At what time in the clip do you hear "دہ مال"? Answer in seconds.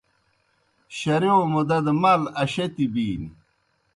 1.85-2.21